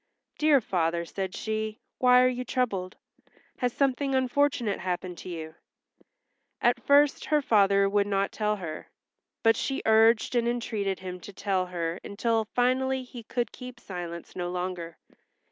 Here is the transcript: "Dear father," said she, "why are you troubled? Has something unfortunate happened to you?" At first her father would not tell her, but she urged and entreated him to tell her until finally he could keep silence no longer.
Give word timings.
"Dear 0.39 0.61
father," 0.61 1.05
said 1.05 1.35
she, 1.35 1.79
"why 1.99 2.23
are 2.23 2.27
you 2.27 2.43
troubled? 2.43 2.97
Has 3.59 3.71
something 3.71 4.15
unfortunate 4.15 4.79
happened 4.79 5.19
to 5.19 5.29
you?" 5.29 5.53
At 6.59 6.81
first 6.81 7.25
her 7.25 7.39
father 7.39 7.87
would 7.87 8.07
not 8.07 8.31
tell 8.31 8.55
her, 8.55 8.89
but 9.43 9.55
she 9.55 9.83
urged 9.85 10.33
and 10.35 10.47
entreated 10.47 10.97
him 11.01 11.19
to 11.19 11.31
tell 11.33 11.67
her 11.67 11.99
until 12.03 12.45
finally 12.55 13.03
he 13.03 13.21
could 13.21 13.51
keep 13.51 13.79
silence 13.79 14.35
no 14.35 14.49
longer. 14.49 14.97